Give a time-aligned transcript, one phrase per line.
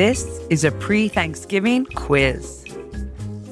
[0.00, 2.64] This is a pre Thanksgiving quiz.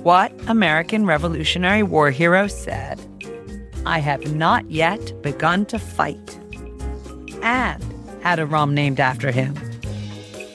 [0.02, 2.98] What American Revolutionary War hero said,
[3.84, 6.38] I have not yet begun to fight,
[7.42, 7.84] and
[8.22, 9.54] had a rum named after him?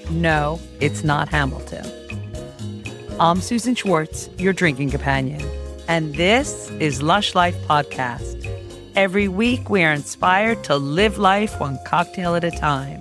[0.10, 1.86] No, it's not Hamilton.
[3.20, 5.48] I'm Susan Schwartz, your drinking companion,
[5.88, 8.44] and this is Lush Life Podcast.
[8.96, 13.00] Every week, we are inspired to live life one cocktail at a time.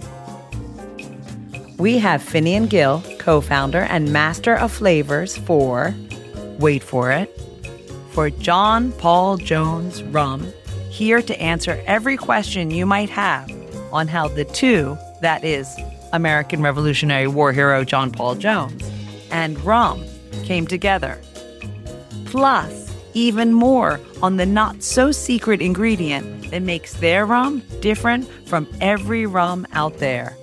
[1.83, 5.93] We have Finian Gill, co founder and master of flavors for,
[6.61, 7.37] wait for it,
[8.13, 10.47] for John Paul Jones Rum,
[10.91, 13.51] here to answer every question you might have
[13.93, 15.67] on how the two, that is,
[16.13, 18.89] American Revolutionary War hero John Paul Jones,
[19.33, 20.05] and rum
[20.45, 21.21] came together.
[22.27, 28.69] Plus, even more on the not so secret ingredient that makes their rum different from
[28.81, 30.37] every rum out there.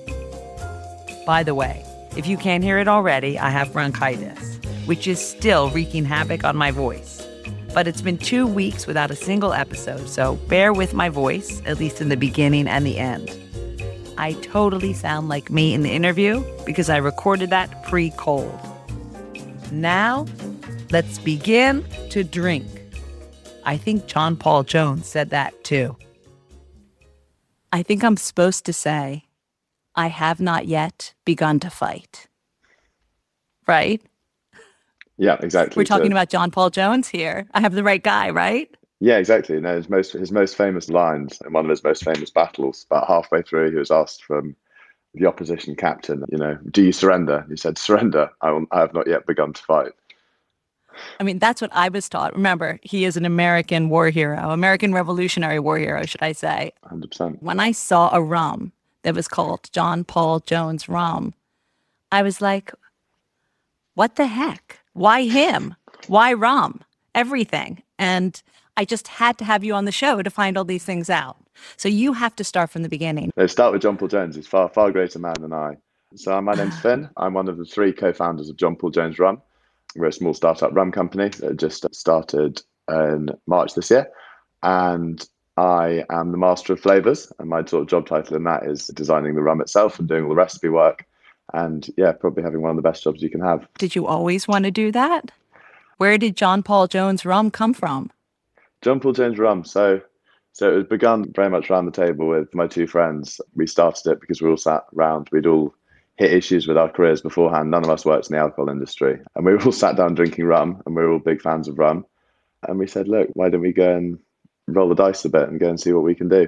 [1.29, 1.85] By the way,
[2.17, 6.57] if you can't hear it already, I have bronchitis, which is still wreaking havoc on
[6.57, 7.23] my voice.
[7.71, 11.77] But it's been two weeks without a single episode, so bear with my voice, at
[11.77, 13.29] least in the beginning and the end.
[14.17, 18.59] I totally sound like me in the interview because I recorded that pre cold.
[19.71, 20.25] Now,
[20.89, 22.65] let's begin to drink.
[23.65, 25.95] I think John Paul Jones said that too.
[27.71, 29.28] I think I'm supposed to say,
[29.95, 32.27] I have not yet begun to fight.
[33.67, 34.01] Right?
[35.17, 35.79] Yeah, exactly.
[35.79, 37.47] We're talking So- about John Paul Jones here.
[37.53, 38.73] I have the right guy, right?
[39.01, 39.59] Yeah, exactly.
[39.59, 42.85] No, his most his most famous lines in one of his most famous battles.
[42.89, 44.55] About halfway through, he was asked from
[45.13, 47.45] the opposition captain, you know, do you surrender?
[47.49, 48.29] He said, "Surrender.
[48.41, 49.91] I, will, I have not yet begun to fight."
[51.19, 52.35] I mean, that's what I was taught.
[52.35, 56.73] Remember, he is an American war hero, American Revolutionary War hero, should I say.
[56.83, 57.41] Hundred percent.
[57.41, 61.33] When I saw a rum that was called John Paul Jones rum,
[62.11, 62.73] I was like,
[63.93, 64.79] what the heck?
[64.93, 65.75] Why him?
[66.07, 66.81] Why rum?
[67.13, 67.83] Everything.
[67.97, 68.41] And
[68.77, 71.37] I just had to have you on the show to find all these things out.
[71.75, 73.31] So you have to start from the beginning.
[73.35, 74.35] Let's start with John Paul Jones.
[74.35, 75.75] He's far far greater man than I.
[76.15, 77.09] So my name's Finn.
[77.17, 79.41] I'm one of the three co-founders of John Paul Jones Rum.
[79.95, 84.09] We're a small startup rum company that just started in March this year,
[84.63, 85.27] and
[85.59, 87.31] I am the master of flavors.
[87.37, 90.23] And my sort of job title in that is designing the rum itself and doing
[90.23, 91.05] all the recipe work.
[91.53, 93.67] And yeah, probably having one of the best jobs you can have.
[93.77, 95.31] Did you always want to do that?
[95.97, 98.09] Where did John Paul Jones rum come from?
[98.81, 99.65] John Paul Jones Rum.
[99.65, 99.99] So,
[100.53, 103.41] so it was begun very much around the table with my two friends.
[103.53, 105.27] We started it because we all sat round.
[105.33, 105.75] We'd all
[106.15, 107.69] hit issues with our careers beforehand.
[107.69, 110.81] None of us worked in the alcohol industry, and we all sat down drinking rum,
[110.85, 112.05] and we were all big fans of rum.
[112.65, 114.19] And we said, look, why don't we go and
[114.73, 116.47] roll the dice a bit and go and see what we can do?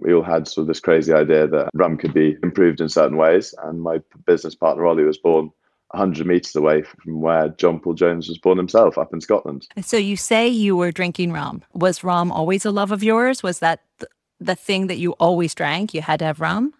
[0.00, 3.16] We all had sort of this crazy idea that rum could be improved in certain
[3.16, 5.50] ways, and my business partner Ollie was born
[5.92, 9.66] 100 meters away from where John Paul Jones was born himself, up in Scotland.
[9.82, 11.62] So you say you were drinking rum.
[11.74, 13.42] Was rum always a love of yours?
[13.42, 15.92] Was that th- the thing that you always drank?
[15.92, 16.72] You had to have rum?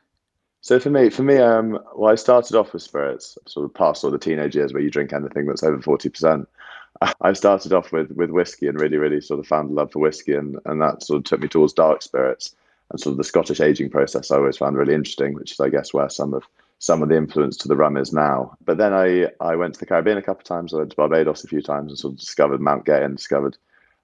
[0.62, 4.04] So for me, for me, um, well, I started off with spirits, sort of past
[4.04, 6.48] all the teenage years where you drink anything that's over forty percent.
[7.20, 10.00] I started off with with whiskey and really, really sort of found a love for
[10.00, 12.54] whiskey, and and that sort of took me towards dark spirits
[12.90, 14.30] and sort of the Scottish aging process.
[14.30, 16.44] I always found really interesting, which is, I guess, where some of
[16.78, 18.56] some of the influence to the rum is now.
[18.64, 20.74] But then I I went to the Caribbean a couple of times.
[20.74, 23.56] I went to Barbados a few times and sort of discovered Mount Gay and discovered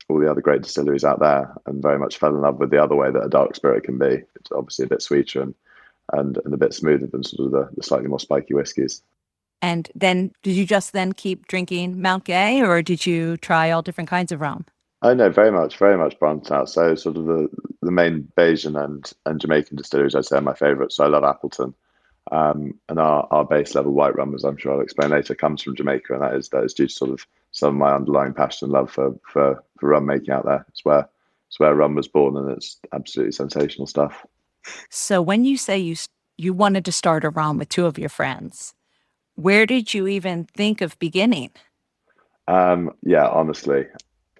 [0.08, 2.82] all the other great distilleries out there, and very much fell in love with the
[2.82, 4.22] other way that a dark spirit can be.
[4.36, 5.54] It's obviously a bit sweeter and
[6.12, 9.02] and, and a bit smoother than sort of the, the slightly more spiky whiskies.
[9.62, 13.82] And then did you just then keep drinking Mount Gay or did you try all
[13.82, 14.66] different kinds of rum?
[15.02, 16.68] I know very much, very much branched out.
[16.68, 17.48] So sort of the,
[17.82, 20.96] the main Bajan and, and Jamaican distilleries, I'd say are my favourites.
[20.96, 21.74] So I love Appleton.
[22.32, 25.62] Um, and our, our base level white rum, as I'm sure I'll explain later, comes
[25.62, 28.34] from Jamaica, and that is that is due to sort of some of my underlying
[28.34, 30.64] passion and love for, for, for rum making out there.
[30.68, 31.08] It's where
[31.48, 34.26] it's where rum was born, and it's absolutely sensational stuff.
[34.90, 35.94] So when you say you
[36.36, 38.74] you wanted to start a rum with two of your friends,
[39.36, 41.50] where did you even think of beginning?
[42.48, 43.86] Um, yeah, honestly.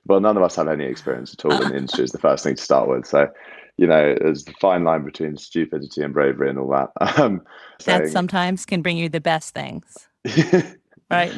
[0.07, 2.45] Well, none of us have any experience at all in the industry is the first
[2.45, 3.07] thing to start with.
[3.07, 3.29] So,
[3.77, 6.91] you know, there's the fine line between stupidity and bravery and all that.
[7.21, 7.43] Um,
[7.85, 10.09] That saying- sometimes can bring you the best things,
[11.11, 11.33] right?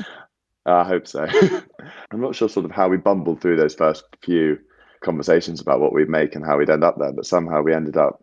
[0.67, 1.27] I hope so.
[2.11, 4.59] I'm not sure sort of how we bumbled through those first few
[5.01, 7.97] conversations about what we'd make and how we'd end up there, but somehow we ended
[7.97, 8.23] up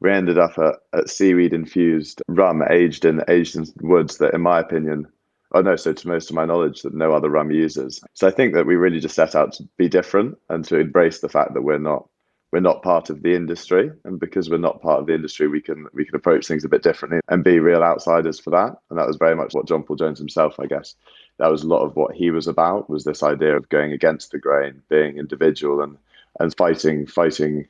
[0.00, 4.40] we ended up at, at seaweed infused rum aged in aged in woods that in
[4.40, 5.06] my opinion
[5.52, 8.30] oh no so to most of my knowledge that no other rum uses so i
[8.30, 11.54] think that we really just set out to be different and to embrace the fact
[11.54, 12.08] that we're not
[12.52, 15.60] we're not part of the industry, and because we're not part of the industry, we
[15.60, 18.76] can we can approach things a bit differently and be real outsiders for that.
[18.88, 20.94] And that was very much what John Paul Jones himself, I guess,
[21.38, 24.30] that was a lot of what he was about was this idea of going against
[24.30, 25.98] the grain, being individual, and
[26.40, 27.68] and fighting fighting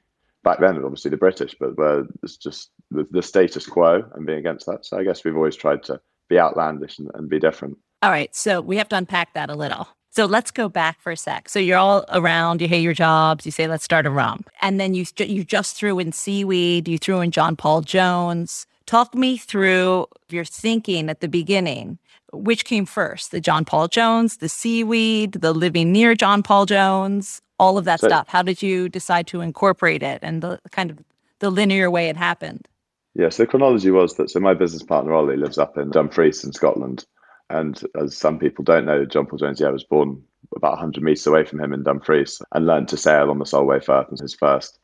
[0.48, 1.74] back then, obviously the British, but
[2.22, 4.86] it's just the, the status quo and being against that.
[4.86, 6.00] So I guess we've always tried to
[6.30, 7.76] be outlandish and, and be different.
[8.02, 9.88] All right, so we have to unpack that a little.
[10.10, 11.50] So let's go back for a sec.
[11.50, 14.44] So you're all around, you hate your jobs, you say, let's start a rum.
[14.62, 18.66] And then you, you just threw in seaweed, you threw in John Paul Jones.
[18.86, 21.98] Talk me through your thinking at the beginning.
[22.32, 27.40] Which came first, the John Paul Jones, the seaweed, the living near John Paul Jones,
[27.58, 28.28] all of that so, stuff?
[28.28, 30.98] How did you decide to incorporate it and the kind of
[31.38, 32.68] the linear way it happened?
[33.14, 36.44] Yeah, so the chronology was that so my business partner Ollie lives up in Dumfries
[36.44, 37.04] in Scotland.
[37.50, 40.22] And as some people don't know, John Paul Jones, yeah, was born
[40.54, 43.80] about 100 metres away from him in Dumfries and learned to sail on the Solway
[43.80, 44.08] Firth.
[44.10, 44.78] And his first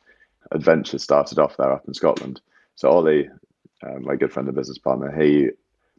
[0.51, 2.41] adventure started off there up in Scotland.
[2.75, 3.29] So Ollie,
[3.83, 5.51] uh, my good friend and business partner, he,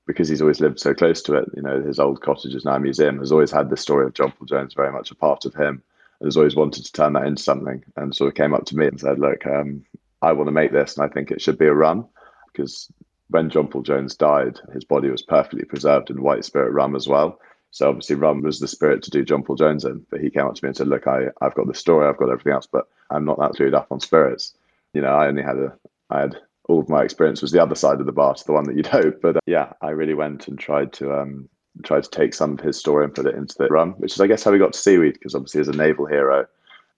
[0.07, 2.75] because he's always lived so close to it, you know, his old cottage is now
[2.75, 5.46] a museum, has always had the story of John Paul Jones very much a part
[5.46, 5.81] of him
[6.19, 7.84] and has always wanted to turn that into something.
[7.96, 9.84] And sort of came up to me and said, look, um,
[10.22, 12.06] I want to make this and I think it should be a run
[12.52, 12.92] because
[13.30, 17.07] when John Paul Jones died, his body was perfectly preserved in white spirit rum as
[17.07, 17.40] well.
[17.72, 20.06] So obviously rum was the spirit to do John Paul Jones in.
[20.10, 22.18] But he came up to me and said, Look, I, I've got the story, I've
[22.18, 24.54] got everything else, but I'm not that clued up on spirits.
[24.94, 25.78] You know, I only had a
[26.10, 26.38] I had
[26.68, 28.76] all of my experience was the other side of the bar to the one that
[28.76, 29.22] you'd hope.
[29.22, 31.50] But uh, yeah, I really went and tried to um
[31.84, 34.28] to take some of his story and put it into the rum, which is I
[34.28, 36.46] guess how we got to seaweed, because obviously as a naval hero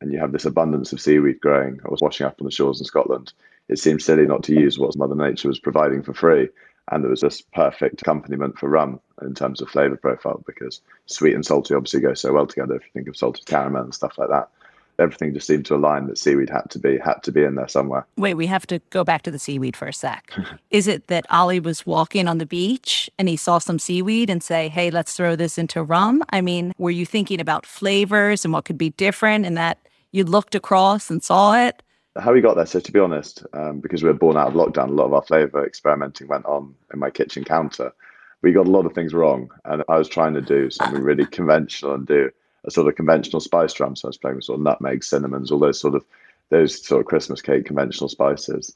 [0.01, 2.85] and you have this abundance of seaweed growing or washing up on the shores in
[2.85, 3.33] Scotland,
[3.67, 6.49] it seems silly not to use what Mother Nature was providing for free.
[6.89, 11.35] And there was this perfect accompaniment for rum in terms of flavor profile because sweet
[11.35, 12.75] and salty obviously go so well together.
[12.75, 14.49] If you think of salted caramel and stuff like that,
[14.99, 17.67] everything just seemed to align that seaweed had to be had to be in there
[17.67, 18.05] somewhere.
[18.17, 20.31] Wait, we have to go back to the seaweed for a sec.
[20.71, 24.41] Is it that Ollie was walking on the beach and he saw some seaweed and
[24.43, 26.23] say, "Hey, let's throw this into rum"?
[26.31, 29.79] I mean, were you thinking about flavors and what could be different, and that
[30.11, 31.81] you looked across and saw it?
[32.19, 32.65] how we got there.
[32.65, 35.13] So to be honest, um, because we were born out of lockdown, a lot of
[35.13, 37.93] our flavour experimenting went on in my kitchen counter.
[38.41, 41.25] We got a lot of things wrong, and I was trying to do something really
[41.25, 42.31] conventional and do
[42.67, 43.95] a sort of conventional spice rum.
[43.95, 46.05] So I was playing with sort of nutmeg, cinnamons, all those sort of
[46.49, 48.75] those sort of Christmas cake conventional spices.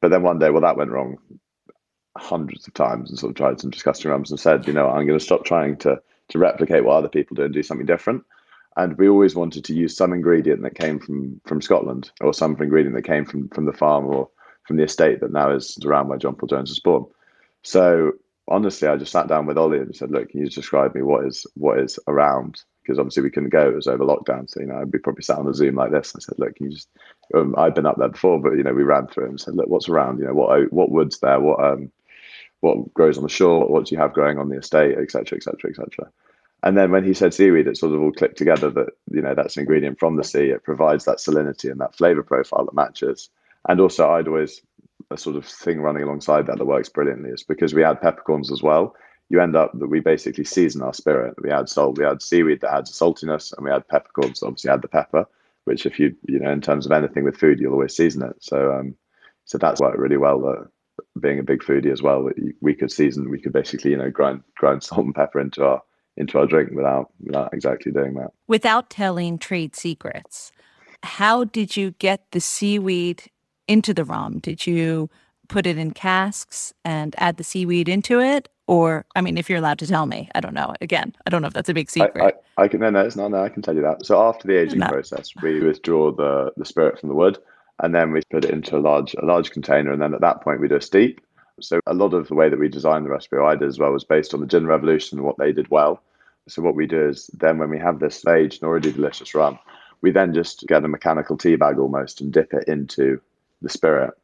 [0.00, 1.18] But then one day, well, that went wrong
[2.16, 5.06] hundreds of times, and sort of tried some disgusting rums and said, you know, I'm
[5.06, 8.24] going to stop trying to to replicate what other people do and do something different
[8.76, 12.56] and we always wanted to use some ingredient that came from from Scotland or some
[12.60, 14.28] ingredient that came from from the farm or
[14.66, 17.04] from the estate that now is around where John Paul Jones was born.
[17.62, 18.12] So
[18.48, 21.26] honestly, I just sat down with Ollie and said, "Look, can you describe me what
[21.26, 24.50] is what is around?" Because obviously we couldn't go; it was over lockdown.
[24.50, 26.14] So you know, I'd be probably sat on a Zoom like this.
[26.16, 26.88] I said, "Look, can you just?"
[27.34, 29.68] Um, I'd been up there before, but you know, we ran through and said, "Look,
[29.68, 30.18] what's around?
[30.18, 31.40] You know, what what woods there?
[31.40, 31.90] What um,
[32.60, 33.66] what grows on the shore?
[33.68, 36.10] What do you have growing on the estate, etc., etc., etc."
[36.64, 39.34] And then when he said seaweed, it sort of all clicked together that you know
[39.34, 40.50] that's an ingredient from the sea.
[40.50, 43.30] It provides that salinity and that flavor profile that matches.
[43.68, 44.60] And also, I'd always
[45.10, 48.50] a sort of thing running alongside that that works brilliantly is because we add peppercorns
[48.50, 48.94] as well.
[49.32, 51.34] You end up that we basically season our spirit.
[51.42, 54.42] We add salt, we add seaweed that adds saltiness, and we add peppercorns.
[54.42, 55.26] Obviously, add the pepper,
[55.64, 58.36] which if you you know in terms of anything with food, you'll always season it.
[58.40, 58.94] So um,
[59.46, 60.38] so that's worked really well.
[60.40, 60.68] That
[61.18, 62.28] being a big foodie as well,
[62.60, 63.30] we could season.
[63.30, 65.82] We could basically you know grind grind salt and pepper into our
[66.18, 68.32] into our drink without without exactly doing that.
[68.48, 70.52] Without telling trade secrets,
[71.02, 73.30] how did you get the seaweed
[73.66, 74.40] into the rum?
[74.40, 75.08] Did you
[75.48, 78.48] put it in casks and add the seaweed into it?
[78.66, 80.74] Or, I mean, if you're allowed to tell me, I don't know.
[80.80, 82.22] Again, I don't know if that's a big secret.
[82.22, 83.30] I, I, I can, no, no, it's not.
[83.30, 84.06] No, I can tell you that.
[84.06, 84.88] So after the aging no.
[84.88, 87.38] process, we withdraw the, the spirit from the wood
[87.82, 89.92] and then we put it into a large, a large container.
[89.92, 91.20] And then at that point, we do a steep
[91.60, 93.92] so a lot of the way that we designed the recipe, I did as well,
[93.92, 96.02] was based on the gin revolution and what they did well.
[96.48, 99.58] So what we do is then when we have this aged and already delicious rum,
[100.00, 103.20] we then just get a mechanical tea bag almost and dip it into
[103.60, 104.14] the spirit.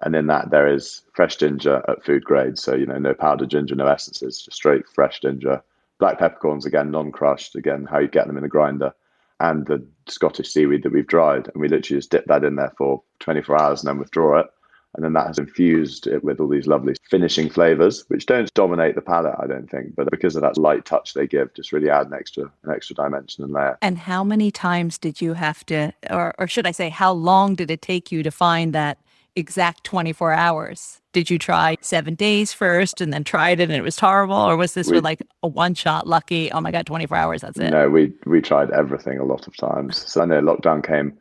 [0.00, 2.58] And in that there is fresh ginger at food grade.
[2.58, 5.62] So, you know, no powdered ginger, no essences, just straight fresh ginger.
[5.98, 8.94] Black peppercorns, again, non-crushed, again, how you get them in a grinder.
[9.40, 11.48] And the Scottish seaweed that we've dried.
[11.48, 14.46] And we literally just dip that in there for 24 hours and then withdraw it
[14.94, 18.94] and then that has infused it with all these lovely finishing flavors, which don't dominate
[18.94, 21.90] the palate, I don't think, but because of that light touch they give, just really
[21.90, 23.78] add an extra an extra dimension and layer.
[23.82, 27.54] And how many times did you have to, or, or should I say, how long
[27.54, 28.98] did it take you to find that
[29.38, 31.00] exact 24 hours?
[31.12, 34.36] Did you try seven days first and then tried it and it was horrible?
[34.36, 37.58] Or was this we, like a one shot lucky, oh my God, 24 hours, that's
[37.58, 37.70] it?
[37.70, 39.96] No, we, we tried everything a lot of times.
[40.10, 41.18] So I know lockdown came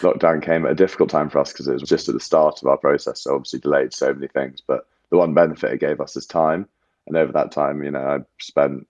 [0.00, 2.60] lockdown came at a difficult time for us because it was just at the start
[2.60, 4.60] of our process, so obviously delayed so many things.
[4.66, 6.68] But the one benefit it gave us is time,
[7.06, 8.86] and over that time, you know, I spent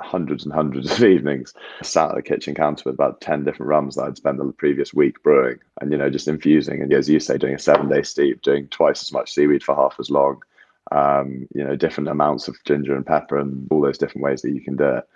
[0.00, 3.96] hundreds and hundreds of evenings sat at the kitchen counter with about 10 different rums
[3.96, 6.82] that I'd spent the previous week brewing and, you know, just infusing.
[6.82, 9.74] And as you say, doing a seven day steep, doing twice as much seaweed for
[9.74, 10.42] half as long,
[10.92, 14.52] um, you know, different amounts of ginger and pepper and all those different ways that
[14.52, 15.08] you can do it.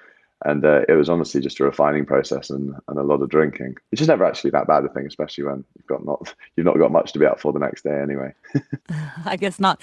[0.45, 3.77] And uh, it was honestly just a refining process and, and a lot of drinking,
[3.91, 6.79] which is never actually that bad a thing, especially when you've got not you've not
[6.79, 8.35] got much to be up for the next day anyway.
[9.25, 9.81] I guess not.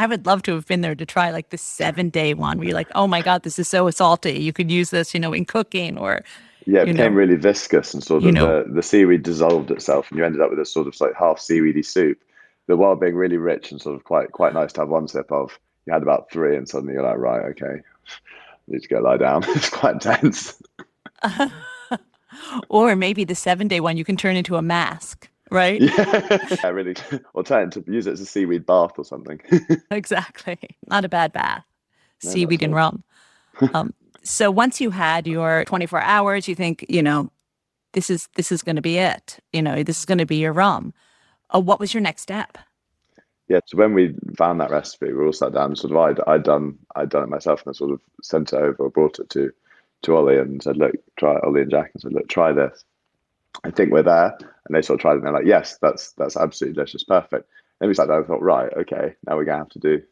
[0.00, 2.68] I would love to have been there to try like the seven day one where
[2.68, 4.40] you're like, oh my God, this is so salty.
[4.40, 6.24] You could use this, you know, in cooking or.
[6.66, 10.10] Yeah, it became know, really viscous and sort of know, the, the seaweed dissolved itself
[10.10, 12.22] and you ended up with a sort of like half seaweedy soup
[12.66, 15.32] that while being really rich and sort of quite quite nice to have one sip
[15.32, 17.80] of, you had about three and suddenly you're like, right, okay, I
[18.68, 19.42] need to go lie down.
[19.48, 20.62] it's quite intense.
[22.68, 25.80] or maybe the seven day one you can turn into a mask right?
[25.80, 26.94] Yeah, really.
[27.34, 29.40] Or trying to use it as a seaweed bath or something.
[29.90, 30.58] exactly.
[30.88, 31.64] Not a bad bath.
[32.24, 33.04] No, seaweed and rum.
[33.74, 37.30] Um, so once you had your 24 hours, you think, you know,
[37.92, 39.38] this is this is going to be it.
[39.52, 40.92] You know, this is going to be your rum.
[41.54, 42.58] Uh, what was your next step?
[43.48, 46.20] Yeah, so when we found that recipe, we all sat down and sort of I'd,
[46.28, 49.18] I'd done I'd done it myself and I sort of sent it over or brought
[49.18, 49.50] it to
[50.02, 52.84] to Ollie and said, look, try it, Ollie and Jack and said, look, try this.
[53.64, 54.36] I think we're there.
[54.38, 57.48] And they sort of tried it and they're like, yes, that's that's absolutely delicious, perfect.
[57.80, 60.02] Then we sat down and thought, right, okay, now we're gonna have to do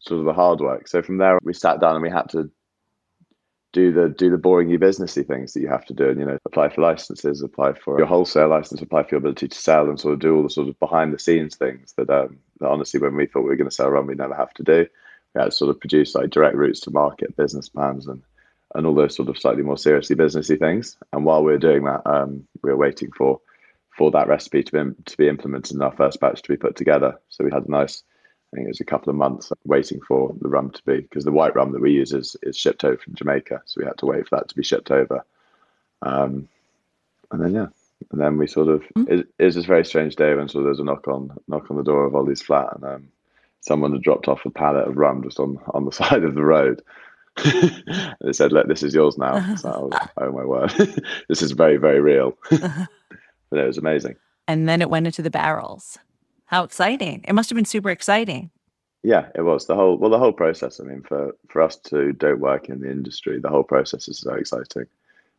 [0.00, 0.88] sort of the hard work.
[0.88, 2.50] So from there we sat down and we had to
[3.74, 6.24] do the do the boring you businessy things that you have to do and you
[6.24, 9.88] know apply for licenses apply for your wholesale license apply for your ability to sell
[9.88, 12.68] and sort of do all the sort of behind the scenes things that, um, that
[12.68, 14.86] honestly when we thought we were going to sell rum we never have to do
[15.34, 18.22] we had to sort of produce like direct routes to market business plans and
[18.74, 20.96] and all those sort of slightly more seriously businessy things.
[21.12, 23.40] And while we were doing that, um, we were waiting for
[23.96, 26.76] for that recipe to be to be implemented in our first batch to be put
[26.76, 27.18] together.
[27.28, 28.02] So we had a nice,
[28.52, 31.24] I think it was a couple of months waiting for the rum to be because
[31.24, 33.98] the white rum that we use is is shipped over from Jamaica, so we had
[33.98, 35.24] to wait for that to be shipped over.
[36.02, 36.48] Um,
[37.30, 37.66] and then yeah,
[38.10, 39.12] and then we sort of mm-hmm.
[39.12, 41.36] it, it was this very strange day when sort of there was a knock on
[41.46, 43.08] knock on the door of Ollie's flat, and um,
[43.60, 46.44] someone had dropped off a pallet of rum just on on the side of the
[46.44, 46.82] road
[48.20, 50.70] they said, "Look, this is yours now." So, oh, oh my word,
[51.28, 52.38] this is very, very real.
[52.50, 52.86] Uh-huh.
[53.50, 54.16] but it was amazing.
[54.46, 55.98] And then it went into the barrels.
[56.46, 57.24] How exciting!
[57.26, 58.50] It must have been super exciting.
[59.02, 60.78] Yeah, it was the whole well, the whole process.
[60.80, 64.18] I mean, for for us to don't work in the industry, the whole process is
[64.18, 64.86] so exciting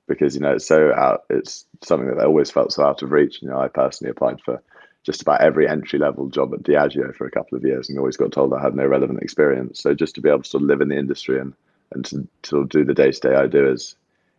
[0.07, 1.23] because you know it's so out.
[1.29, 3.41] It's something that I always felt so out of reach.
[3.41, 4.61] You know, I personally applied for
[5.03, 8.17] just about every entry level job at Diageo for a couple of years and always
[8.17, 9.79] got told I had no relevant experience.
[9.79, 11.53] So just to be able to sort of live in the industry and
[11.95, 13.95] and to, to do the day to day I do is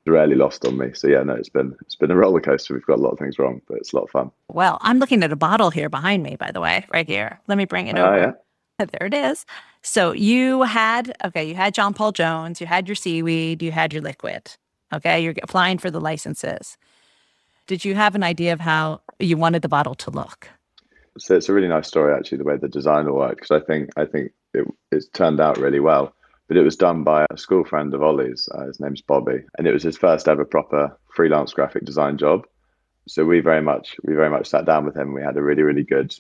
[0.07, 0.93] rarely lost on me.
[0.95, 2.75] So yeah, no, it's been it's been a roller coaster.
[2.75, 4.31] We've got a lot of things wrong, but it's a lot of fun.
[4.49, 7.41] Well, I'm looking at a bottle here behind me, by the way, right here.
[7.49, 8.19] Let me bring it uh, over.
[8.19, 8.33] Yeah.
[8.79, 9.47] There it is.
[9.81, 13.93] So you had okay, you had John Paul Jones, you had your seaweed, you had
[13.93, 14.53] your liquid.
[14.93, 16.77] Okay, you're applying for the licenses.
[17.67, 20.49] Did you have an idea of how you wanted the bottle to look?
[21.19, 23.37] So it's a really nice story, actually, the way the design will work.
[23.37, 26.15] Because I think I think it, it's turned out really well
[26.49, 28.49] but it was done by a school friend of Ollie's.
[28.55, 32.47] Uh, his name's Bobby, and it was his first ever proper freelance graphic design job.
[33.07, 35.13] So we very much we very much sat down with him.
[35.13, 36.15] We had a really really good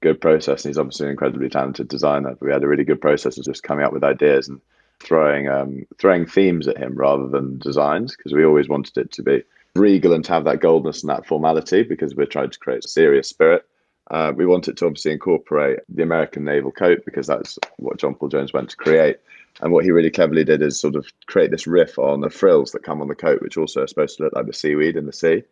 [0.00, 2.30] good process, and he's obviously an incredibly talented designer.
[2.30, 4.60] But we had a really good process of just coming up with ideas and
[5.00, 9.22] throwing um, throwing themes at him rather than designs because we always wanted it to
[9.22, 9.42] be
[9.74, 12.88] regal and to have that goldness and that formality because we're trying to create a
[12.88, 13.64] serious spirit.
[14.10, 18.30] Uh, we wanted to obviously incorporate the American naval coat because that's what John Paul
[18.30, 19.18] Jones went to create.
[19.60, 22.72] And what he really cleverly did is sort of create this riff on the frills
[22.72, 25.06] that come on the coat, which also are supposed to look like the seaweed in
[25.06, 25.42] the sea.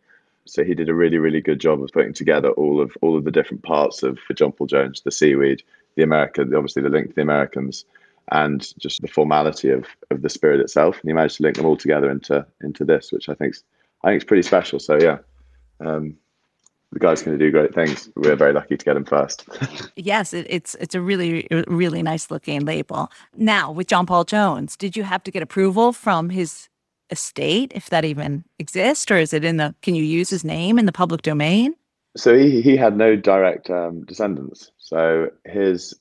[0.45, 3.25] So he did a really, really good job of putting together all of all of
[3.25, 5.61] the different parts of John Paul Jones, the seaweed,
[5.95, 7.83] the America, obviously the link to the Americans,
[8.31, 10.99] and just the formality of of the spirit itself.
[11.01, 13.55] And he managed to link them all together into into this, which I think
[14.03, 14.79] I think is pretty special.
[14.79, 15.17] So yeah,
[15.81, 16.15] um,
[16.91, 18.09] the guy's going to do great things.
[18.15, 19.47] We're very lucky to get him first.
[19.95, 23.11] yes, it, it's it's a really really nice looking label.
[23.35, 26.69] Now with John Paul Jones, did you have to get approval from his
[27.09, 29.75] estate, if that even exists, or is it in the?
[29.81, 31.75] Can you use his name in the public domain?
[32.15, 34.71] So he he had no direct um, descendants.
[34.77, 35.93] So his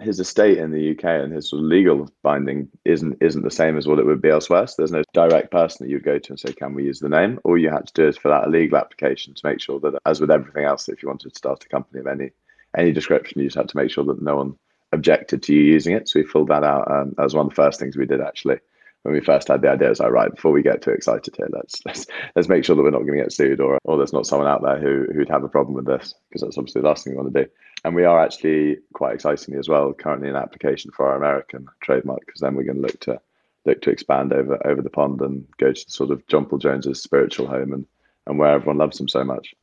[0.00, 3.76] his estate in the UK and his sort of legal binding isn't isn't the same
[3.76, 4.66] as what it would be elsewhere.
[4.66, 7.08] So there's no direct person that you'd go to and say, "Can we use the
[7.08, 9.80] name?" All you had to do is fill out a legal application to make sure
[9.80, 12.30] that, as with everything else, if you wanted to start a company of any
[12.76, 14.54] any description, you just had to make sure that no one
[14.92, 16.08] objected to you using it.
[16.08, 16.90] So we filled that out.
[16.90, 18.58] Um, that was one of the first things we did actually.
[19.02, 21.34] When we first had the idea, it was like, right, before we get too excited
[21.36, 22.06] here, let's let's
[22.36, 24.48] let's make sure that we're not going to get sued or or there's not someone
[24.48, 27.14] out there who who'd have a problem with this because that's obviously the last thing
[27.14, 27.50] we want to do.
[27.84, 32.20] And we are actually quite excitingly as well currently in application for our American trademark
[32.24, 33.20] because then we're going to look to
[33.64, 37.02] look to expand over over the pond and go to sort of John Paul Jones's
[37.02, 37.86] spiritual home and
[38.26, 39.54] and where everyone loves him so much.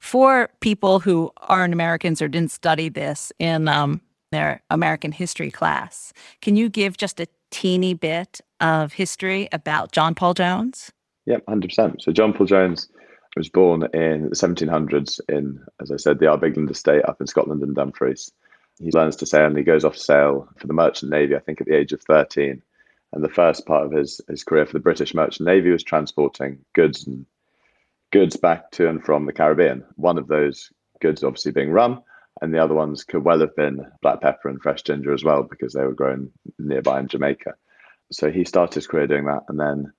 [0.00, 4.00] For people who aren't Americans or didn't study this in um,
[4.30, 10.14] their American history class, can you give just a teeny bit of history about John
[10.14, 10.92] Paul Jones?
[11.26, 12.02] Yep, hundred percent.
[12.02, 12.88] So John Paul Jones
[13.36, 17.62] was born in the 1700s in, as I said, the Arbigland estate up in Scotland
[17.62, 18.32] and Dumfries.
[18.78, 21.60] He learns to sail and he goes off sail for the Merchant Navy, I think,
[21.60, 22.62] at the age of 13.
[23.12, 26.58] And the first part of his, his career for the British Merchant Navy was transporting
[26.74, 27.26] goods and
[28.10, 29.84] goods back to and from the Caribbean.
[29.96, 32.02] One of those goods, obviously, being rum,
[32.42, 35.42] and the other ones could well have been black pepper and fresh ginger as well
[35.42, 37.54] because they were grown nearby in Jamaica.
[38.12, 39.92] So he started his career doing that, and then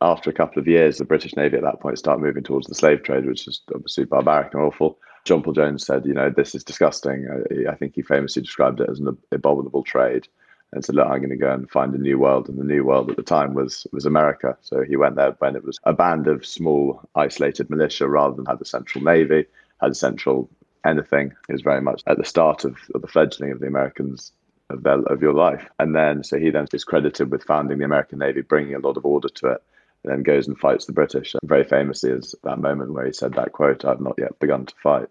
[0.00, 2.74] after a couple of years, the British Navy at that point started moving towards the
[2.74, 4.98] slave trade, which is obviously barbaric and awful.
[5.24, 7.26] John Paul Jones said, you know, this is disgusting.
[7.28, 10.28] Uh, I, I think he famously described it as an abominable trade
[10.72, 12.48] and said, look, I'm going to go and find a new world.
[12.48, 14.56] And the new world at the time was was America.
[14.60, 18.46] So he went there when it was a band of small, isolated militia rather than
[18.46, 19.46] had a central navy,
[19.80, 20.50] had a central
[20.86, 21.34] anything.
[21.48, 24.32] Was very much at the start of, of the fledgling of the Americans
[24.70, 25.68] of their of your life.
[25.78, 28.96] And then so he then is credited with founding the American Navy, bringing a lot
[28.96, 29.62] of order to it,
[30.04, 31.34] and then goes and fights the British.
[31.34, 34.66] And very famously is that moment where he said that quote, I've not yet begun
[34.66, 35.08] to fight.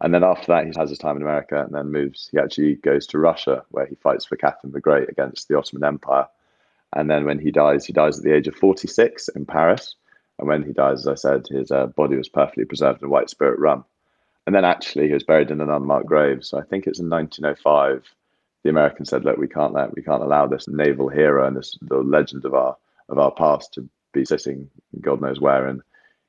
[0.00, 2.28] And then after that, he has his time in America and then moves.
[2.30, 5.84] He actually goes to Russia, where he fights for Catherine the Great against the Ottoman
[5.84, 6.26] Empire.
[6.92, 9.94] And then when he dies, he dies at the age of 46 in Paris.
[10.38, 13.30] And when he dies, as I said, his uh, body was perfectly preserved in white
[13.30, 13.86] spirit rum.
[14.46, 16.44] And then actually, he was buried in an unmarked grave.
[16.44, 18.04] So I think it's in 1905.
[18.62, 21.76] The Americans said, "Look, we can't let, we can't allow this naval hero and this
[21.82, 22.76] the legend of our
[23.08, 24.68] of our past to be sitting,
[25.00, 25.82] God knows where, in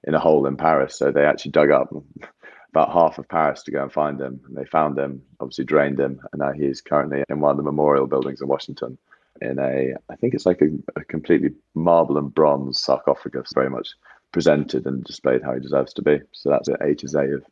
[0.04, 1.94] in a hole in Paris." So they actually dug up
[2.70, 4.42] about half of Paris to go and find him.
[4.48, 7.64] And they found him, obviously drained him, and now he's currently in one of the
[7.64, 8.98] memorial buildings in Washington
[9.42, 13.90] in a, I think it's like a, a completely marble and bronze sarcophagus, very much
[14.32, 16.20] presented and displayed how he deserves to be.
[16.32, 17.46] So that's A to Z of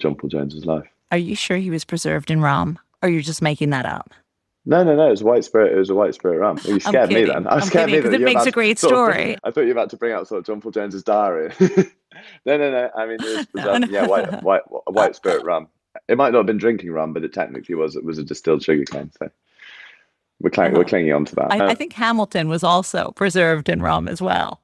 [0.00, 0.88] John Paul Jones's life.
[1.12, 4.12] Are you sure he was preserved in rum, or you're just making that up?
[4.66, 5.08] No, no, no.
[5.08, 5.72] It was a white spirit.
[5.72, 6.58] It was a white spirit rum.
[6.64, 7.46] You scared me then.
[7.46, 9.34] I was scared kidding, me because it makes a great story.
[9.34, 11.52] Of, I thought you were about to bring out sort of John Paul Jones's diary.
[11.60, 12.90] no, no, no.
[12.94, 15.68] I mean, it was, um, yeah, white, white, white spirit rum.
[16.08, 17.96] It might not have been drinking rum, but it technically was.
[17.96, 19.10] It was a distilled sugar cane.
[19.18, 19.30] So
[20.40, 21.52] we're, clang, we're clinging on to that.
[21.52, 24.59] I, I, think Hamilton was also preserved in rum as well.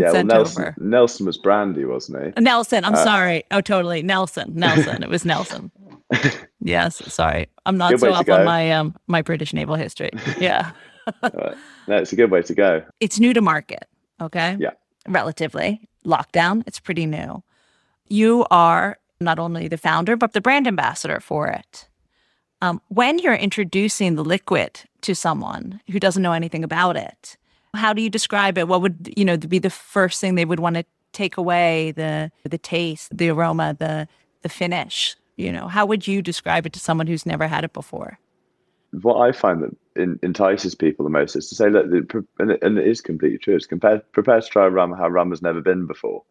[0.00, 2.42] Yeah, well, Nelson, Nelson was brandy, wasn't he?
[2.42, 2.84] Nelson.
[2.84, 3.44] I'm uh, sorry.
[3.50, 4.02] Oh, totally.
[4.02, 4.52] Nelson.
[4.54, 5.02] Nelson.
[5.02, 5.70] it was Nelson.
[6.60, 6.96] yes.
[7.12, 7.48] Sorry.
[7.64, 10.10] I'm not so up on my um my British naval history.
[10.38, 10.72] Yeah.
[11.22, 11.56] right.
[11.88, 12.84] No, it's a good way to go.
[13.00, 13.86] It's new to market.
[14.20, 14.56] Okay.
[14.58, 14.70] Yeah.
[15.08, 16.62] Relatively lockdown.
[16.66, 17.42] It's pretty new.
[18.08, 21.88] You are not only the founder, but the brand ambassador for it.
[22.62, 27.36] Um, when you're introducing the liquid to someone who doesn't know anything about it,
[27.76, 28.68] how do you describe it?
[28.68, 31.92] What would you know be the first thing they would want to take away?
[31.92, 34.08] The the taste, the aroma, the
[34.42, 35.16] the finish.
[35.36, 38.18] You know, how would you describe it to someone who's never had it before?
[39.02, 42.62] What I find that in, entices people the most is to say, look, and, it,
[42.62, 43.54] and it is completely true.
[43.54, 46.22] It's compare, prepare to try rum how rum has never been before,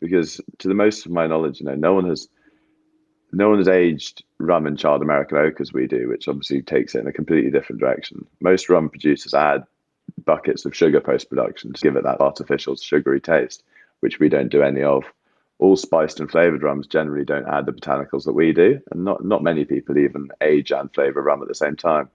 [0.00, 2.28] because to the most of my knowledge, you know, no one has,
[3.32, 6.96] no one has aged rum in charred American oak as we do, which obviously takes
[6.96, 8.26] it in a completely different direction.
[8.40, 9.62] Most rum producers add
[10.24, 13.62] buckets of sugar post production to give it that artificial sugary taste,
[14.00, 15.04] which we don't do any of.
[15.58, 19.24] All spiced and flavored rums generally don't add the botanicals that we do, and not
[19.24, 22.08] not many people even age and flavor rum at the same time.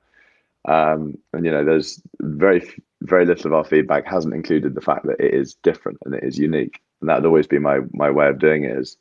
[0.65, 2.63] Um, and you know, there's very
[3.01, 6.23] very little of our feedback hasn't included the fact that it is different and it
[6.23, 8.77] is unique, and that'd always be my my way of doing it.
[8.77, 8.97] Is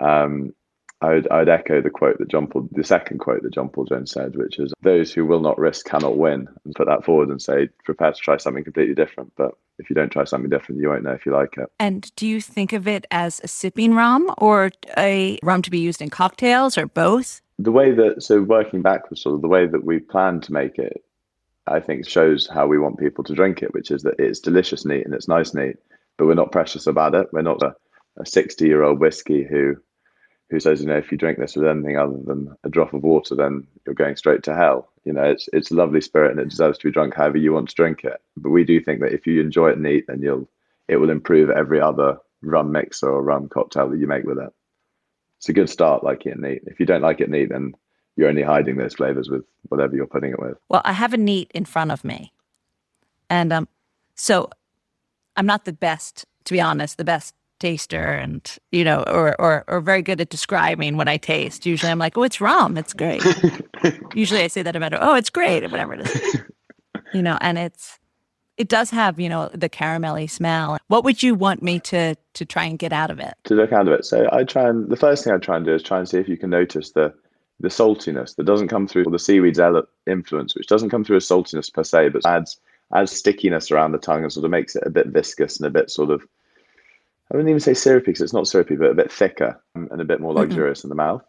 [0.00, 0.54] um,
[1.00, 4.10] I'd, I'd echo the quote that John Paul, the second quote that John Paul Jones
[4.10, 7.42] said, which is, "Those who will not risk cannot win," and put that forward and
[7.42, 10.88] say, "Prepare to try something completely different." But if you don't try something different, you
[10.88, 11.70] won't know if you like it.
[11.78, 15.78] And do you think of it as a sipping rum or a rum to be
[15.78, 17.42] used in cocktails or both?
[17.58, 20.78] the way that so working backwards, sort of the way that we plan to make
[20.78, 21.04] it,
[21.66, 24.84] I think shows how we want people to drink it, which is that it's delicious
[24.84, 25.76] neat and it's nice neat,
[26.16, 27.28] but we're not precious about it.
[27.32, 27.74] We're not a,
[28.18, 29.76] a 60 year old whiskey who
[30.54, 33.02] who says, you know, if you drink this with anything other than a drop of
[33.02, 34.88] water, then you're going straight to hell.
[35.04, 37.52] You know, it's it's a lovely spirit and it deserves to be drunk however you
[37.52, 38.20] want to drink it.
[38.36, 40.48] But we do think that if you enjoy it neat, then you'll
[40.88, 44.52] it will improve every other rum mix or rum cocktail that you make with it
[45.44, 46.62] it's a good start liking it neat.
[46.66, 47.74] If you don't like it neat, then
[48.16, 50.56] you're only hiding those flavors with whatever you're putting it with.
[50.70, 52.32] Well, I have a neat in front of me,
[53.28, 53.68] and um,
[54.14, 54.48] So
[55.36, 59.64] I'm not the best, to be honest, the best taster and you know or, or
[59.68, 61.64] or very good at describing what i taste.
[61.64, 62.76] Usually i'm like oh it's rum.
[62.76, 63.22] It's great.
[64.14, 66.40] Usually i say that about oh it's great or whatever it is.
[67.14, 67.98] You know and it's
[68.58, 70.76] it does have you know the caramelly smell.
[70.88, 73.32] What would you want me to to try and get out of it?
[73.44, 74.04] To look out of it.
[74.04, 76.18] So i try and the first thing i try and do is try and see
[76.18, 77.14] if you can notice the
[77.60, 79.60] the saltiness that doesn't come through or the seaweed's
[80.06, 82.58] influence which doesn't come through as saltiness per se but adds
[82.92, 85.70] adds stickiness around the tongue and sort of makes it a bit viscous and a
[85.70, 86.26] bit sort of
[87.34, 90.04] I wouldn't even say syrupy because it's not syrupy, but a bit thicker and a
[90.04, 90.86] bit more luxurious mm-hmm.
[90.86, 91.24] in the mouth.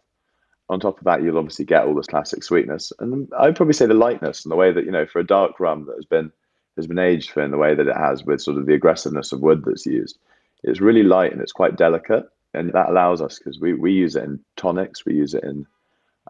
[0.68, 3.86] On top of that, you'll obviously get all this classic sweetness, and I'd probably say
[3.86, 6.30] the lightness and the way that you know for a dark rum that has been
[6.76, 9.32] has been aged for in the way that it has with sort of the aggressiveness
[9.32, 10.18] of wood that's used.
[10.62, 14.14] It's really light and it's quite delicate, and that allows us because we, we use
[14.14, 15.66] it in tonics, we use it in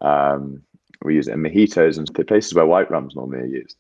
[0.00, 0.62] um,
[1.04, 3.76] we use it in mojitos and the places where white rums normally are used.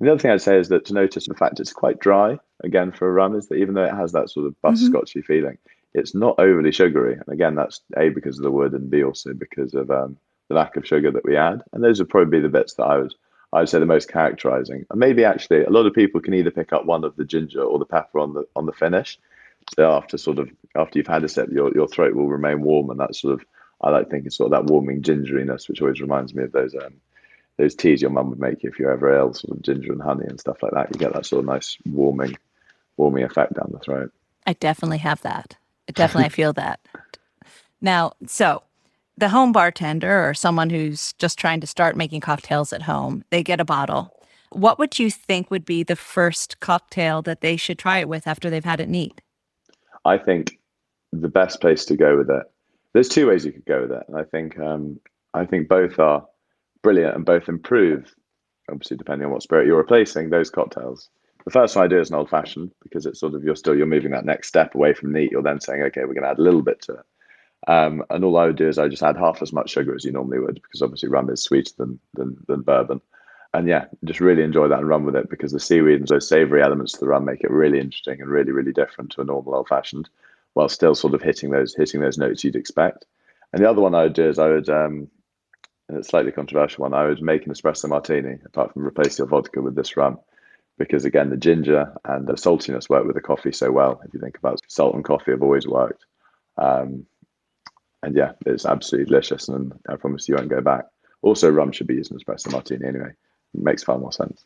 [0.00, 2.38] And the other thing I'd say is that to notice the fact it's quite dry
[2.64, 5.32] again for a rum is that even though it has that sort of butterscotchy mm-hmm.
[5.32, 5.58] feeling,
[5.92, 7.14] it's not overly sugary.
[7.14, 10.16] And again, that's a because of the wood and b also because of um,
[10.48, 11.62] the lack of sugar that we add.
[11.72, 13.14] And those would probably be the bits that I would
[13.52, 14.86] I would say the most characterizing.
[14.90, 17.62] And maybe actually a lot of people can either pick up one of the ginger
[17.62, 19.18] or the pepper on the on the finish.
[19.76, 22.88] So after sort of after you've had a sip, your your throat will remain warm,
[22.88, 23.44] and that's sort of
[23.82, 26.94] I like thinking sort of that warming gingeriness, which always reminds me of those um,
[27.58, 30.02] those teas your mum would make you if you're ever ill, sort of ginger and
[30.02, 30.88] honey and stuff like that.
[30.92, 32.36] You get that sort of nice warming,
[32.96, 34.12] warming effect down the throat.
[34.46, 35.56] I definitely have that.
[35.88, 36.80] I definitely feel that.
[37.80, 38.62] Now, so
[39.16, 43.42] the home bartender or someone who's just trying to start making cocktails at home, they
[43.42, 44.10] get a bottle.
[44.50, 48.26] What would you think would be the first cocktail that they should try it with
[48.26, 49.20] after they've had it neat?
[50.04, 50.58] I think
[51.12, 52.42] the best place to go with it.
[52.92, 54.98] There's two ways you could go with it, and I think um,
[55.34, 56.26] I think both are
[56.82, 58.14] brilliant and both improve,
[58.70, 61.08] obviously depending on what spirit you're replacing those cocktails.
[61.44, 63.76] The first one I do is an old fashioned because it's sort of you're still
[63.76, 65.30] you're moving that next step away from neat.
[65.32, 67.06] You're then saying, okay, we're going to add a little bit to it.
[67.68, 70.04] Um, and all I would do is I just add half as much sugar as
[70.04, 73.00] you normally would because obviously rum is sweeter than than, than bourbon.
[73.52, 76.28] And yeah, just really enjoy that and run with it because the seaweed and those
[76.28, 79.24] savory elements to the rum make it really interesting and really really different to a
[79.24, 80.08] normal old fashioned,
[80.54, 83.06] while still sort of hitting those hitting those notes you'd expect.
[83.52, 85.08] And the other one I would do is I would um,
[85.96, 86.94] a slightly controversial one.
[86.94, 90.18] I would make an espresso martini, apart from replace your vodka with this rum,
[90.78, 94.00] because again, the ginger and the saltiness work with the coffee so well.
[94.04, 96.04] If you think about salt and coffee, have always worked.
[96.56, 97.06] Um,
[98.02, 100.86] and yeah, it's absolutely delicious, and I promise you won't go back.
[101.22, 103.12] Also, rum should be used in espresso martini anyway.
[103.54, 104.44] It makes far more sense.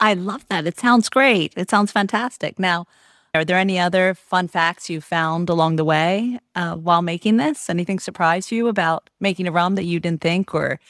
[0.00, 0.66] I love that.
[0.66, 1.52] It sounds great.
[1.56, 2.58] It sounds fantastic.
[2.58, 2.86] Now,
[3.34, 7.68] are there any other fun facts you found along the way uh, while making this?
[7.68, 10.80] Anything surprise you about making a rum that you didn't think or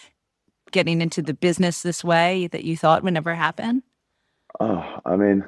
[0.70, 3.82] getting into the business this way that you thought would never happen?
[4.60, 5.44] Oh, I mean,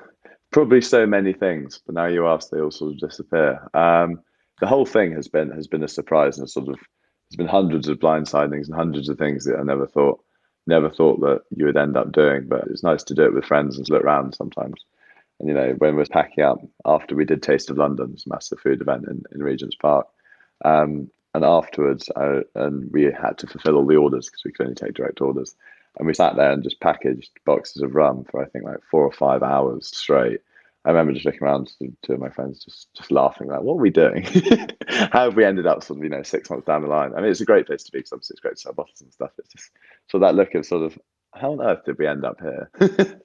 [0.51, 3.69] probably so many things, but now you ask, they all sort of disappear.
[3.75, 4.21] Um,
[4.61, 7.49] the whole thing has been has been a surprise and a sort of there's been
[7.49, 10.21] hundreds of blind sightings and hundreds of things that I never thought
[10.67, 12.47] never thought that you would end up doing.
[12.49, 14.85] But it's nice to do it with friends and to look around sometimes.
[15.41, 18.27] And you know, when we were packing up after we did Taste of London, this
[18.27, 20.07] massive food event in, in Regent's Park,
[20.65, 24.65] um, and afterwards, I, and we had to fulfill all the orders because we could
[24.65, 25.57] only take direct orders.
[25.99, 29.03] And we sat there and just packaged boxes of rum for I think like four
[29.03, 30.41] or five hours straight.
[30.85, 33.75] I remember just looking around to two of my friends, just just laughing like, "What
[33.75, 34.25] are we doing?
[34.89, 37.21] How have we ended up sort of you know six months down the line?" I
[37.21, 39.13] mean, it's a great place to be because obviously it's great to sell bottles and
[39.13, 39.33] stuff.
[39.39, 39.71] It's just
[40.09, 40.99] so that look of sort of
[41.35, 42.71] how on earth did we end up here?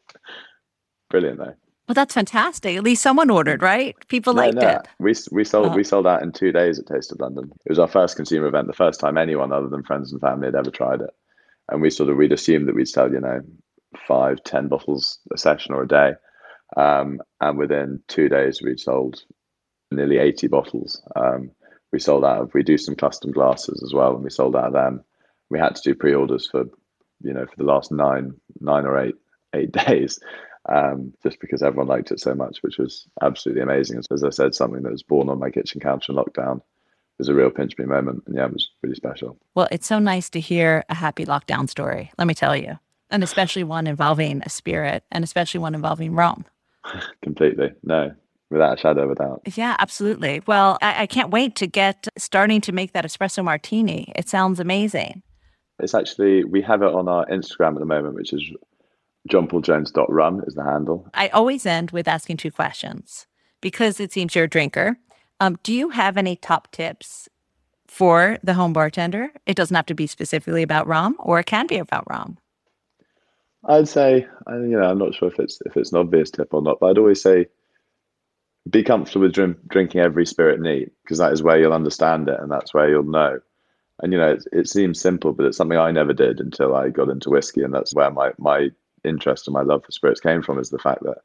[1.10, 1.56] Brilliant though.
[1.88, 2.76] Well, that's fantastic.
[2.76, 3.96] At least someone ordered, right?
[4.08, 4.68] People no, liked no.
[4.68, 4.88] it.
[5.00, 5.76] We we sold uh-huh.
[5.76, 7.52] we sold out in two days at Taste of London.
[7.66, 10.48] It was our first consumer event, the first time anyone other than friends and family
[10.48, 11.12] had ever tried it.
[11.70, 13.42] And we sort of we'd assumed that we'd sell, you know,
[14.08, 16.14] five, ten bottles a session or a day.
[16.76, 19.22] Um, and within two days, we'd sold
[19.92, 21.02] nearly 80 bottles.
[21.16, 21.52] Um,
[21.94, 24.66] we sold out of, we do some custom glasses as well, and we sold out
[24.66, 25.04] of them.
[25.50, 26.66] We had to do pre-orders for,
[27.22, 29.16] you know, for the last nine, nine or eight,
[29.54, 30.20] eight days
[30.70, 34.02] um, just because everyone liked it so much, which was absolutely amazing.
[34.12, 36.62] As I said, something that was born on my kitchen counter in lockdown
[37.18, 38.24] was a real pinch me moment.
[38.26, 39.38] And yeah, it was really special.
[39.54, 43.24] Well, it's so nice to hear a happy lockdown story, let me tell you, and
[43.24, 46.46] especially one involving a spirit and especially one involving Rome.
[47.22, 47.74] Completely.
[47.84, 48.14] No,
[48.50, 49.42] without a shadow of a doubt.
[49.56, 50.42] Yeah, absolutely.
[50.46, 54.12] Well, I, I, can't wait to get starting to make that espresso martini.
[54.16, 55.24] It sounds amazing.
[55.80, 58.44] It's actually, we have it on our Instagram at the moment, which is
[59.30, 61.08] johnpauljones.rum is the handle.
[61.14, 63.28] I always end with asking two questions
[63.62, 64.98] because it seems you're a drinker.
[65.40, 67.28] Um, do you have any top tips
[67.88, 69.32] for the home bartender?
[69.46, 72.38] It doesn't have to be specifically about rum, or it can be about rum.
[73.68, 76.62] I'd say, you know, I'm not sure if it's if it's an obvious tip or
[76.62, 77.48] not, but I'd always say
[78.70, 82.40] be comfortable with drink, drinking every spirit neat because that is where you'll understand it
[82.40, 83.40] and that's where you'll know.
[84.02, 86.90] And you know, it, it seems simple, but it's something I never did until I
[86.90, 88.70] got into whiskey, and that's where my my
[89.06, 90.60] interest and my love for spirits came from.
[90.60, 91.20] Is the fact that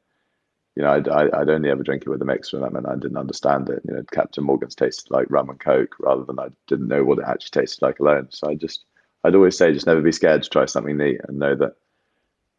[0.75, 2.95] you know I'd, I'd only ever drink it with a mixer, and that meant I
[2.95, 3.81] didn't understand it.
[3.87, 7.19] You know, Captain Morgan's tasted like rum and coke rather than I didn't know what
[7.19, 8.27] it actually tasted like alone.
[8.31, 8.85] So I just
[9.23, 11.73] I'd always say just never be scared to try something neat and know that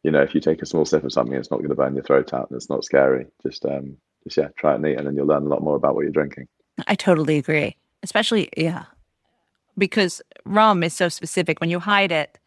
[0.02, 1.94] you know if you take a small sip of something, it's not going to burn
[1.94, 3.26] your throat out and it's not scary.
[3.42, 5.94] Just um just yeah, try it neat, and then you'll learn a lot more about
[5.94, 6.48] what you're drinking.
[6.87, 7.76] I totally agree.
[8.02, 8.85] Especially yeah,
[9.78, 11.61] because rum is so specific.
[11.61, 12.38] When you hide it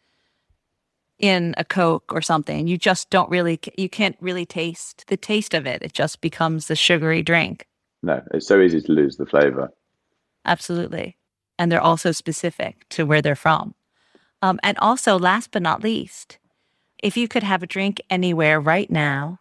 [1.18, 5.54] in a Coke or something, you just don't really, you can't really taste the taste
[5.54, 5.82] of it.
[5.82, 7.66] It just becomes the sugary drink.
[8.02, 9.72] No, it's so easy to lose the flavor.
[10.44, 11.16] Absolutely.
[11.58, 13.74] And they're also specific to where they're from.
[14.42, 16.38] Um, and also, last but not least,
[17.02, 19.40] if you could have a drink anywhere right now,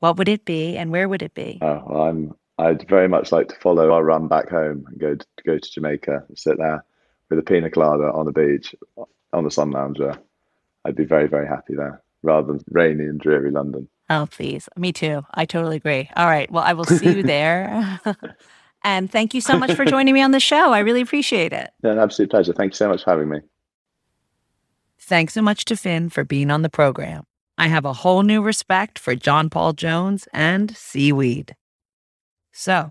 [0.00, 1.58] what would it be and where would it be?
[1.62, 2.34] Oh, well, I'm.
[2.58, 5.70] I'd very much like to follow our run back home and go to, go to
[5.70, 6.82] Jamaica and sit there
[7.28, 8.74] with a pina colada on the beach
[9.34, 10.18] on the sun lounger.
[10.86, 13.88] I'd be very very happy there rather than rainy and dreary London.
[14.08, 15.24] Oh please, me too.
[15.34, 16.08] I totally agree.
[16.16, 18.00] All right, well I will see you there.
[18.84, 20.72] and thank you so much for joining me on the show.
[20.72, 21.70] I really appreciate it.
[21.82, 22.52] Yeah, an absolute pleasure.
[22.52, 23.40] Thank you so much for having me.
[24.98, 27.24] Thanks so much to Finn for being on the program.
[27.58, 31.54] I have a whole new respect for John Paul Jones and seaweed.
[32.52, 32.90] So,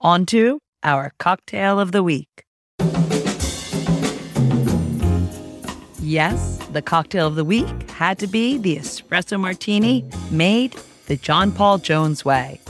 [0.00, 2.44] on to our cocktail of the week.
[6.10, 10.74] Yes, the cocktail of the week had to be the espresso martini made
[11.06, 12.60] the John Paul Jones way.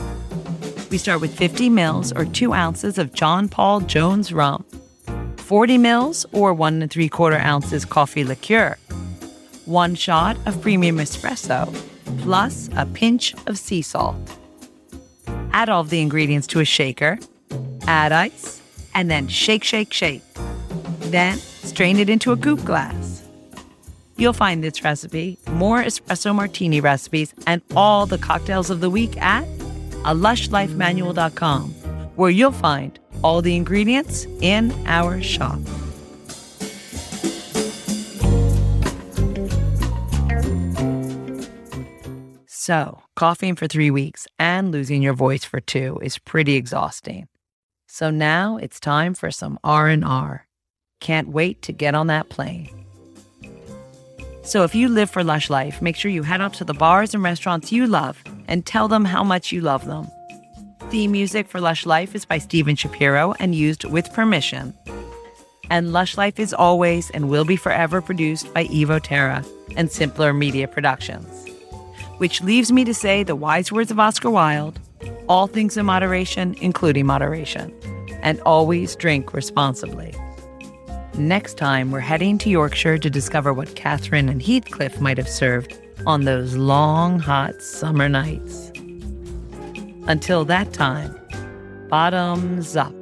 [0.91, 4.67] We start with 50 mils or 2 ounces of John Paul Jones rum,
[5.39, 8.77] 40 mils or 1 and 3 quarter ounces coffee liqueur,
[9.65, 11.75] one shot of premium espresso,
[12.21, 14.37] plus a pinch of sea salt.
[15.53, 17.19] Add all of the ingredients to a shaker,
[17.87, 18.61] add ice,
[18.95, 20.21] and then shake, shake, shake.
[21.09, 23.00] Then strain it into a coupe glass.
[24.21, 29.17] You'll find this recipe, more espresso martini recipes, and all the cocktails of the week
[29.17, 29.45] at
[30.05, 31.71] a lushlifemanual.com,
[32.17, 35.59] where you'll find all the ingredients in our shop.
[42.47, 47.27] So, coughing for three weeks and losing your voice for two is pretty exhausting.
[47.87, 50.47] So now it's time for some R&R.
[51.01, 52.80] Can't wait to get on that plane.
[54.51, 57.15] So if you live for Lush Life, make sure you head up to the bars
[57.15, 60.11] and restaurants you love and tell them how much you love them.
[60.91, 64.75] Theme music for Lush Life is by Steven Shapiro and used with permission.
[65.71, 69.45] And Lush Life is always and will be forever produced by Evo Terra
[69.77, 71.47] and Simpler Media Productions
[72.21, 74.79] which leaves me to say the wise words of Oscar Wilde
[75.27, 77.73] all things in moderation, including moderation,
[78.21, 80.13] and always drink responsibly.
[81.15, 85.79] Next time, we're heading to Yorkshire to discover what Catherine and Heathcliff might have served
[86.07, 88.71] on those long, hot summer nights.
[90.07, 91.19] Until that time,
[91.89, 93.00] bottoms up.